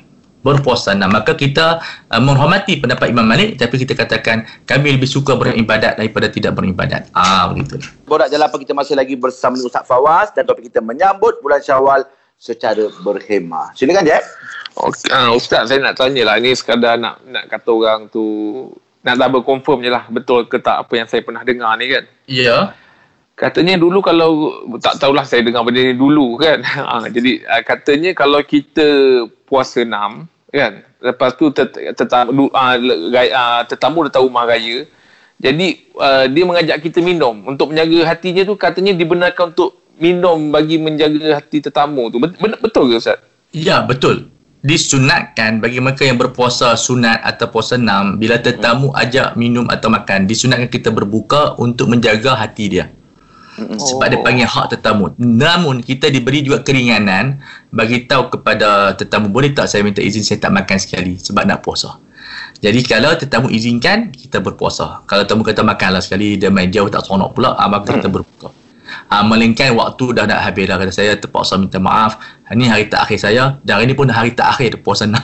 [0.44, 1.16] berpuasa enam.
[1.16, 1.80] Maka kita
[2.12, 7.10] uh, menghormati pendapat Imam Malik tapi kita katakan kami lebih suka beribadat daripada tidak beribadat.
[7.16, 7.80] Ah begitu.
[8.06, 11.64] Borak Jalan Apa kita masih lagi bersama dengan Ustaz Fawaz dan topik kita menyambut bulan
[11.64, 13.72] Syawal secara berhemah.
[13.74, 14.24] Silakan Jeb.
[14.74, 16.36] Okay, uh, Ustaz saya nak tanya lah.
[16.38, 18.24] Ini sekadar nak nak kata orang tu
[19.04, 22.04] nak double confirm je lah betul ke tak apa yang saya pernah dengar ni kan.
[22.28, 22.60] Ya.
[23.34, 26.62] Katanya dulu kalau tak tahulah saya dengar benda ni dulu kan.
[26.64, 28.86] ha, jadi uh, katanya kalau kita
[29.48, 30.86] puasa enam kan.
[31.02, 32.76] Lepas tu tet, tetamu uh,
[33.10, 34.86] raya, uh, tetamu datang rumah raya.
[35.42, 40.80] Jadi uh, dia mengajak kita minum untuk menjaga hatinya tu katanya dibenarkan untuk minum bagi
[40.80, 42.22] menjaga hati tetamu tu.
[42.22, 43.20] Bet- ben- betul ke Ustaz?
[43.52, 44.32] Ya, betul.
[44.64, 50.24] Disunatkan bagi mereka yang berpuasa sunat atau puasa enam bila tetamu ajak minum atau makan,
[50.24, 52.88] disunatkan kita berbuka untuk menjaga hati dia.
[53.60, 55.14] Sebab dia panggil hak tetamu.
[55.22, 57.38] Namun kita diberi juga keringanan
[57.70, 61.62] bagi tahu kepada tetamu boleh tak saya minta izin saya tak makan sekali sebab nak
[61.62, 62.02] puasa.
[62.64, 65.06] Jadi kalau tetamu izinkan kita berpuasa.
[65.06, 68.50] Kalau tetamu kata makanlah sekali dia main jauh tak seronok pula ah, maka kita berbuka.
[69.10, 72.18] Ah, melainkan waktu dah nak habis dah kata saya terpaksa minta maaf.
[72.50, 75.22] Ini hari terakhir saya dan hari ini pun hari terakhir puasa enam.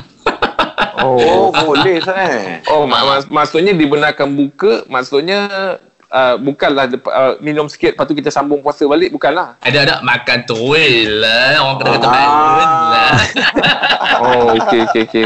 [1.00, 2.68] Oh, boleh Ustaz.
[2.68, 5.80] Oh, mak- mak- maksudnya dibenarkan buka, maksudnya
[6.10, 9.56] uh, bukanlah uh, minum sikit lepas tu kita sambung puasa balik, bukanlah.
[9.60, 11.58] Ada-ada makan terus lah.
[11.60, 12.12] Orang kena kata Ah.
[12.12, 12.58] balun
[12.90, 13.14] lah.
[14.20, 15.26] Oh, okey okey okey.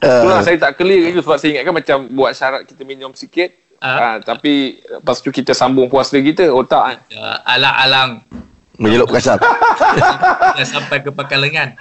[0.00, 3.54] Uh, Itulah saya tak clear itu sebab saya ingatkan macam buat syarat kita minum sikit.
[3.78, 3.86] Ah.
[3.86, 6.96] Ah, tapi lepas tu kita sambung puasa kita, oh tak kan?
[7.06, 8.26] Ya, alang-alang
[8.76, 9.38] menjeluk kasar.
[10.56, 11.76] dah sampai ke pakal lengan.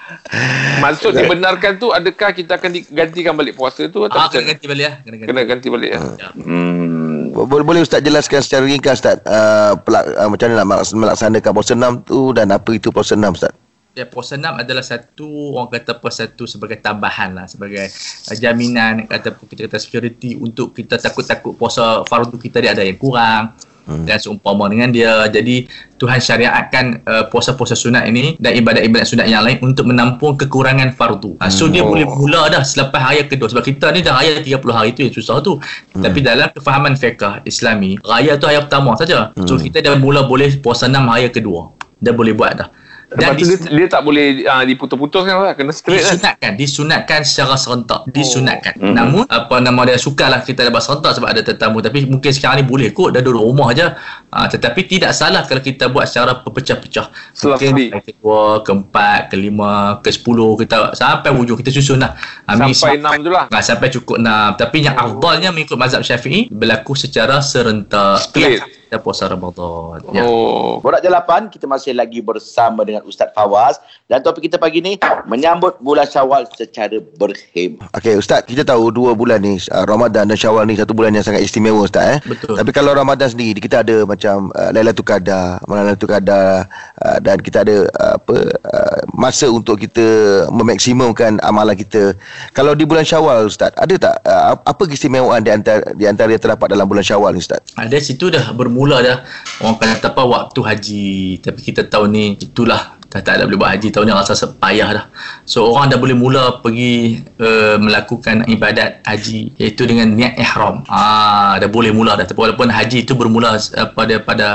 [0.80, 4.86] Maksud dibenarkan tu adakah kita akan digantikan balik puasa tu atau Ah, kena ganti balik
[4.86, 4.96] lah.
[5.02, 5.28] Kena ganti.
[5.28, 6.00] kena ganti balik ya?
[6.36, 7.05] Hmm.
[7.36, 11.52] Boleh, boleh Ustaz jelaskan secara ringkas Ustaz uh, pelak, uh, macam mana nak melaks- melaksanakan
[11.52, 13.52] puasa enam tu dan apa itu puasa enam Ustaz?
[13.92, 19.04] Ya, puasa enam adalah satu orang kata apa satu sebagai tambahan lah sebagai uh, jaminan
[19.12, 23.52] ataupun kita kata security untuk kita takut-takut puasa fardu kita dia ada yang kurang
[23.88, 24.06] hmm.
[24.06, 29.48] dan seumpama dengan dia jadi Tuhan syariatkan uh, puasa-puasa sunat ini dan ibadat-ibadat sunat yang
[29.48, 31.40] lain untuk menampung kekurangan fardu.
[31.40, 31.94] Ha, so dia Oh.
[31.94, 35.16] boleh mula dah selepas raya kedua sebab kita ni dah raya 30 hari tu yang
[35.16, 35.56] susah tu.
[35.96, 36.04] Hmm.
[36.04, 39.32] Tapi dalam kefahaman fiqh Islami, raya tu hari pertama saja.
[39.48, 41.72] So kita dah mula boleh puasa enam hari kedua.
[42.02, 42.68] Dah boleh buat dah.
[43.14, 46.18] Lepas tu dia, dia tak boleh uh, diputus-putuskan lah, kena straight kan?
[46.18, 48.02] disunatkan disunatkan secara serentak.
[48.10, 48.74] Disunatkan.
[48.82, 48.94] Hmm.
[48.98, 51.86] namun apa nama dia sukarlah kita dapat serentak sebab ada tetamu.
[51.86, 53.94] Tapi mungkin sekarang ni boleh kot dah duduk rumah aja
[54.34, 60.10] ha, tetapi tidak salah kalau kita buat secara berpecah-pecah Setelah mungkin kedua keempat kelima ke
[60.10, 62.18] sepuluh kita sampai hujung kita susun lah.
[62.50, 63.46] Ha, Sampai enam tu lah.
[63.54, 64.58] Ha, sampai cukup enam.
[64.58, 68.26] Tapi yang afdalnya mengikut mazhab syafi'i berlaku secara serentak.
[68.26, 68.85] Straight.
[68.86, 70.06] Kita puasa Ramadan.
[70.14, 70.24] Ya.
[70.24, 70.78] Oh.
[70.80, 75.82] Borak Jalapan, kita masih lagi bersama dengan Ustaz Fawaz dan topik kita pagi ni menyambut
[75.82, 77.90] bulan Syawal secara berhemah.
[77.98, 81.26] Okey Ustaz, kita tahu dua bulan ni uh, Ramadan dan Syawal ni satu bulan yang
[81.26, 82.20] sangat istimewa Ustaz eh.
[82.30, 82.62] Betul.
[82.62, 86.70] Tapi kalau Ramadan sendiri kita ada macam uh, Lailatul Qadar, malam Lailatul Qadar
[87.02, 88.38] uh, dan kita ada uh, apa
[88.70, 90.06] uh, masa untuk kita
[90.54, 92.14] memaksimumkan amalan kita.
[92.54, 96.42] Kalau di bulan Syawal Ustaz, ada tak uh, apa keistimewaan di antara di antara yang
[96.42, 97.66] terdapat dalam bulan Syawal ni Ustaz?
[97.74, 99.24] Dari situ dah bermula dah.
[99.64, 101.40] Orang kata apa waktu haji.
[101.40, 104.90] Tapi kita tahu ni itulah dah tak ada boleh buat haji tahun ni rasa payah
[104.92, 105.06] dah.
[105.48, 110.84] So orang dah boleh mula pergi uh, melakukan ibadat haji iaitu dengan niat ihram.
[110.92, 112.28] Ah dah boleh mula dah.
[112.28, 114.48] Walaupun haji itu bermula uh, pada pada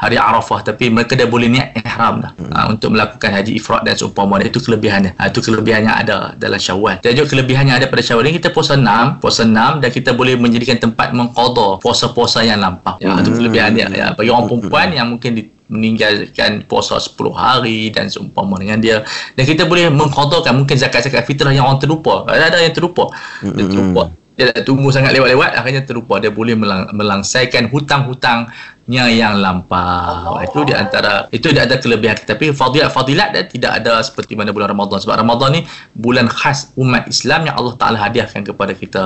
[0.00, 2.32] hari Arafah tapi mereka dah boleh niat ihram dah.
[2.40, 2.52] Hmm.
[2.56, 5.12] uh, untuk melakukan haji ifrad dan seumpama itu kelebihannya.
[5.20, 6.96] Uh, itu kelebihan yang ada dalam Syawal.
[7.04, 8.32] Dan juga kelebihan yang ada pada Syawal.
[8.32, 12.96] Ni kita puasa 6 puasa 6 dan kita boleh menjadikan tempat mengqada puasa-puasa yang lampau.
[12.96, 13.92] Ya itu kelebihan dia.
[13.92, 19.02] Ya bagi orang perempuan yang mungkin di, meninggalkan puasa 10 hari dan seumpama dengan dia.
[19.34, 22.26] Dan kita boleh mengkodokan mungkin zakat-zakat fitrah yang orang terlupa.
[22.30, 23.10] Ada ada yang terlupa.
[23.42, 24.02] Dia terlupa.
[24.36, 26.20] Dia dah tunggu sangat lewat-lewat akhirnya terlupa.
[26.20, 30.36] Dia boleh melang, melangsaikan hutang-hutangnya yang lampau.
[30.44, 32.36] Itu di antara itu di antara kelebihan kita.
[32.36, 35.00] Tapi fadilat-fadilat dia tidak ada seperti mana bulan Ramadan.
[35.00, 35.60] Sebab Ramadan ni
[35.96, 39.04] bulan khas umat Islam yang Allah Taala hadiahkan kepada kita.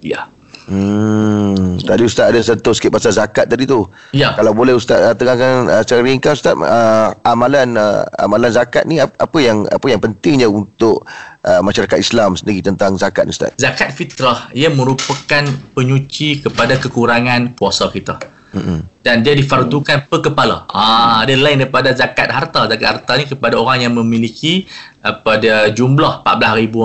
[0.00, 0.32] Ya
[0.70, 3.82] Hmm, tadi Ustaz ada sentuh sikit pasal zakat tadi tu.
[4.14, 4.38] Ya.
[4.38, 9.02] Kalau boleh Ustaz uh, terangkan uh, secara ringkas Ustaz uh, amalan uh, amalan zakat ni
[9.02, 11.02] ap- apa yang apa yang pentingnya untuk
[11.42, 13.50] uh, masyarakat Islam sendiri tentang zakat ni Ustaz?
[13.58, 15.42] zakat fitrah ia merupakan
[15.74, 18.22] penyuci kepada kekurangan puasa kita.
[18.54, 18.86] Hmm.
[19.00, 20.68] Dan dia difardukan per kepala.
[20.68, 22.68] Ah, dia lain daripada zakat harta.
[22.68, 24.68] Zakat harta ni kepada orang yang memiliki
[25.04, 26.76] uh, pada jumlah RM14,000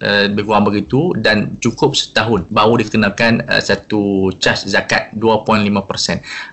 [0.00, 5.68] uh, lebih kurang begitu dan cukup setahun baru dikenakan uh, satu cas zakat 2.5%.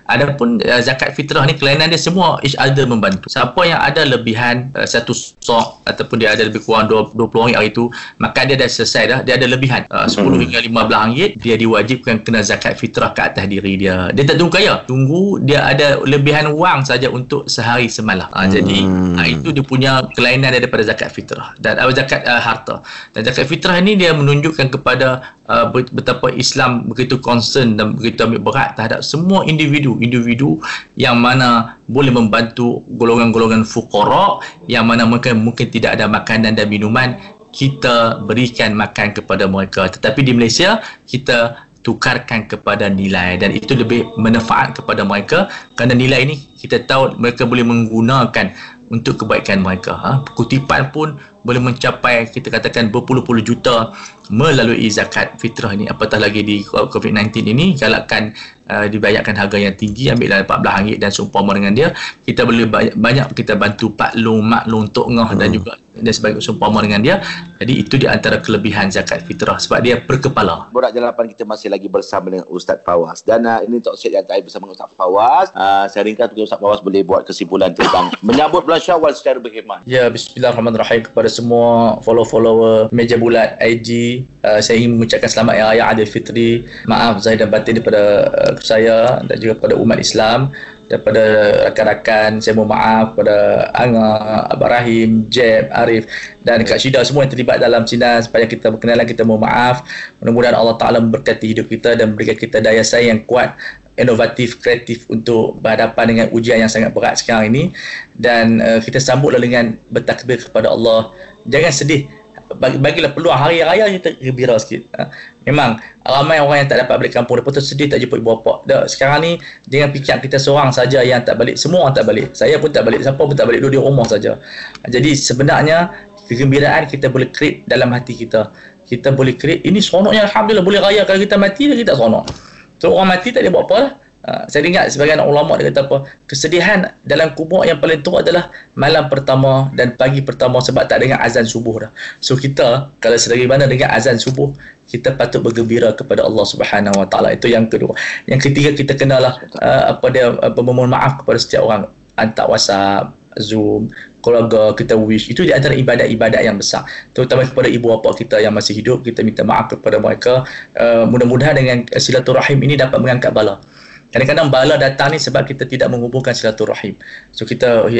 [0.06, 3.32] Adapun zakat fitrah ni kelainan dia semua each other membantu.
[3.32, 7.88] Siapa yang ada lebihan satu sok ataupun dia ada lebih kurang RM20 hari itu,
[8.20, 12.44] maka dia dah selesai dah, dia ada lebihan uh, 10 hingga RM15 dia diwajibkan kena
[12.44, 14.12] zakat fitrah ke atas diri dia.
[14.12, 15.05] Dia tak tunggu kaya, tunggu
[15.42, 18.28] dia ada lebihan wang saja untuk sehari semalam.
[18.34, 19.16] Ha, jadi Hmm.
[19.16, 22.84] ha, itu dia punya kelainan daripada zakat fitrah dan uh, zakat uh, harta.
[23.16, 28.22] Dan zakat fitrah ini dia menunjukkan kepada uh, bet- betapa Islam begitu concern dan begitu
[28.26, 30.60] ambil berat terhadap semua individu-individu
[30.98, 37.16] yang mana boleh membantu golongan-golongan fuqara yang mana mungkin mungkin tidak ada makanan dan minuman
[37.56, 44.10] kita berikan makan kepada mereka tetapi di Malaysia kita tukarkan kepada nilai dan itu lebih
[44.18, 45.46] manfaat kepada mereka
[45.78, 48.50] kerana nilai ini kita tahu mereka boleh menggunakan
[48.90, 50.12] untuk kebaikan mereka ha?
[50.34, 51.14] kutipan pun
[51.46, 53.94] boleh mencapai kita katakan berpuluh-puluh juta
[54.34, 58.34] melalui zakat fitrah ini apatah lagi di COVID-19 ini galakkan
[58.66, 61.88] uh, dibayarkan harga yang tinggi ambillah RM14 dan seumpama dengan dia.
[62.26, 66.84] Kita boleh banyak, banyak kita bantu paklung maklung tok ngah dan juga dan sebagainya seumpama
[66.84, 67.16] dengan dia.
[67.56, 71.72] Jadi itu di antara kelebihan zakat fitrah sebab dia per kepala Borak Jalapan kita masih
[71.72, 73.24] lagi bersama dengan Ustaz Fawaz.
[73.24, 75.46] Dan uh, ini talk set yang terakhir bersama dengan Ustaz Fawaz.
[75.56, 79.86] Uh, saya ringkas Ustaz Fawaz boleh buat kesimpulan tentang menyambut bulan Syawal secara berkhidmat.
[79.88, 81.08] Ya, bismillahirrahmanirrahim.
[81.08, 84.24] Kepada semua follow-follower Meja Bulat IG.
[84.40, 86.64] Uh, saya ingin mengucapkan selamat Hari Raya Aidilfitri.
[86.88, 91.22] Maaf zahir dan batin daripada uh, saya dan juga kepada umat Islam daripada
[91.70, 94.10] rakan-rakan saya mohon maaf kepada Anga,
[94.54, 96.06] Abang Rahim, Jeb, Arif
[96.46, 99.82] dan Kak Syida semua yang terlibat dalam sinar supaya kita berkenalan kita mohon maaf
[100.22, 103.58] mudah-mudahan Allah Ta'ala memberkati hidup kita dan berikan kita daya saing yang kuat
[103.96, 107.72] inovatif, kreatif untuk berhadapan dengan ujian yang sangat berat sekarang ini.
[108.16, 111.12] Dan uh, kita sambutlah dengan bertakbir kepada Allah.
[111.48, 112.02] Jangan sedih.
[112.46, 114.86] Bagi, bagilah peluang hari raya kita gembira sikit.
[114.94, 115.10] Ha.
[115.42, 118.62] memang ramai orang yang tak dapat balik kampung lepas tu sedih tak jumpa ibu bapa.
[118.62, 119.32] Dah, sekarang ni
[119.66, 121.58] jangan fikir kita seorang saja yang tak balik.
[121.58, 122.30] Semua orang tak balik.
[122.38, 123.02] Saya pun tak balik.
[123.02, 123.66] Siapa pun tak balik.
[123.66, 124.38] Duduk di rumah saja.
[124.86, 125.90] Jadi sebenarnya
[126.30, 128.54] kegembiraan kita boleh create dalam hati kita.
[128.86, 129.66] Kita boleh create.
[129.66, 131.02] Ini seronoknya Alhamdulillah boleh raya.
[131.02, 132.46] Kalau kita mati kita seronok
[132.80, 133.92] So orang mati tak boleh buat apa lah.
[134.26, 138.50] Uh, saya ingat sebagian ulama dia kata apa kesedihan dalam kubur yang paling teruk adalah
[138.74, 141.90] malam pertama dan pagi pertama sebab tak dengar azan subuh dah.
[142.18, 144.50] So kita kalau sedari mana dengar azan subuh
[144.90, 147.38] kita patut bergembira kepada Allah Subhanahu Wa Taala.
[147.38, 147.94] Itu yang kedua.
[148.26, 151.86] Yang ketiga kita kenalah uh, apa dia apa memohon maaf kepada setiap orang.
[152.18, 153.92] Hantar WhatsApp Zoom
[154.24, 155.30] keluarga kita wish.
[155.30, 156.82] Itu di antara ibadat-ibadat yang besar.
[157.14, 160.42] Terutama kepada ibu bapa kita yang masih hidup kita minta maaf kepada mereka.
[160.74, 163.62] Uh, mudah-mudahan dengan silaturahim ini dapat mengangkat bala.
[164.10, 166.96] Kadang-kadang bala datang ni sebab kita tidak menghubungkan silaturahim.
[167.34, 167.90] So kita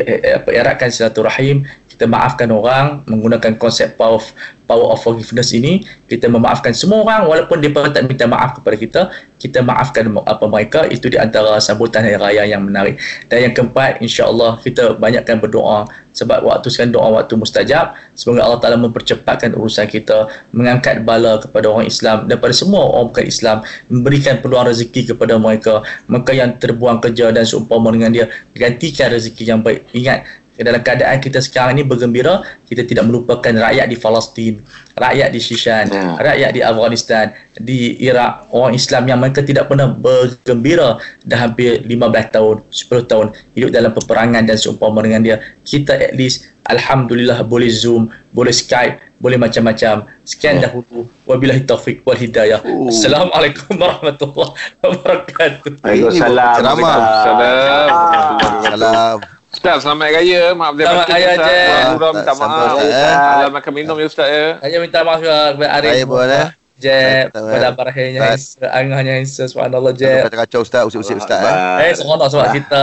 [0.49, 1.67] eratkan silaturahim
[1.97, 4.29] kita maafkan orang menggunakan konsep power of,
[4.69, 5.81] power of forgiveness ini.
[6.13, 9.01] Kita memaafkan semua orang walaupun mereka tak minta maaf kepada kita.
[9.41, 10.85] Kita maafkan apa mereka.
[10.93, 13.01] Itu di antara sambutan hari raya yang menarik.
[13.33, 15.89] Dan yang keempat insya-Allah kita banyakkan berdoa.
[16.13, 21.69] Sebab waktu sekarang doa waktu mustajab semoga Allah Taala mempercepatkan urusan kita mengangkat bala kepada
[21.69, 23.57] orang Islam daripada semua orang bukan Islam
[23.93, 25.81] memberikan peluang rezeki kepada mereka.
[26.09, 29.85] Mereka yang terbuang kerja dan seumpama dengan dia gantikan rezeki yang baik.
[29.93, 30.25] Ingat
[30.59, 34.53] dalam keadaan kita sekarang ini bergembira kita tidak melupakan rakyat di Palestin
[34.95, 36.15] rakyat di Shishan Ya.
[36.17, 42.31] rakyat di Afghanistan di Iraq orang Islam yang mereka tidak pernah bergembira dah hampir 15
[42.31, 47.69] tahun 10 tahun hidup dalam peperangan dan seumpama dengan dia kita at least Alhamdulillah boleh
[47.69, 50.69] Zoom boleh Skype boleh macam-macam sekian Ya.
[50.69, 52.89] dahulu wabillahi taufiq wal hidayah Oh.
[52.89, 54.51] Assalamualaikum warahmatullahi
[54.83, 56.53] wabarakatuh Waalaikumsalam.
[56.59, 56.95] Ceramah.
[57.23, 59.36] Assalamualaikum.
[59.57, 60.43] Ustaz, selamat raya.
[60.53, 61.87] Maaf dia Selamat raya, Ustaz.
[62.13, 62.77] Minta maaf.
[62.77, 63.49] Ustaz.
[63.57, 64.47] Makan minum ya Ustaz ya.
[64.61, 65.91] Saya minta maaf juga kepada Arif.
[65.91, 66.49] Raya pun, eh.
[66.77, 68.21] Jeb, Selamat pada barahnya
[68.69, 70.29] angahnya Hansa, subhanallah Jeb.
[70.29, 71.41] Kacau-kacau Ustaz, usik-usik Ustaz.
[71.41, 71.89] eh.
[71.89, 72.83] Eh, seronok sebab kita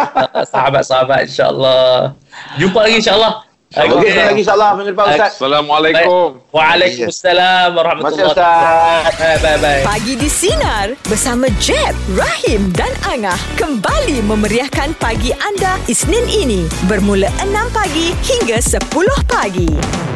[0.56, 2.16] sahabat-sahabat insyaAllah.
[2.56, 3.44] Jumpa lagi insyaAllah.
[3.74, 4.14] Okey, okay.
[4.30, 5.42] lagi insyaAllah minggu depan Ustaz.
[5.42, 6.38] Assalamualaikum.
[6.54, 9.18] Waalaikumsalam warahmatullahi Ustaz.
[9.18, 9.82] Bye bye bye.
[9.82, 17.26] Pagi di Sinar bersama Jeb, Rahim dan Angah kembali memeriahkan pagi anda Isnin ini bermula
[17.42, 18.86] 6 pagi hingga 10
[19.26, 20.15] pagi.